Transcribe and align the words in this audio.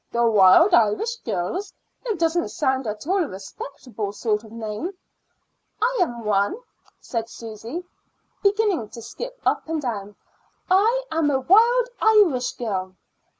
"The 0.11 0.25
Wild 0.25 0.73
Irish 0.73 1.17
Girls! 1.17 1.71
It 2.07 2.17
doesn't 2.17 2.49
sound 2.49 2.87
at 2.87 3.05
all 3.05 3.23
a 3.23 3.27
respectable 3.27 4.11
sort 4.13 4.43
of 4.43 4.51
name." 4.51 4.95
"I 5.79 5.99
am 6.01 6.25
one," 6.25 6.57
said 6.99 7.29
Susy, 7.29 7.85
beginning 8.41 8.89
to 8.89 9.01
skip 9.03 9.39
up 9.45 9.69
and 9.69 9.79
down. 9.79 10.15
"I 10.71 11.03
am 11.11 11.29
a 11.29 11.39
Wild 11.41 11.89
Irish 12.01 12.53
Girl." 12.53 12.95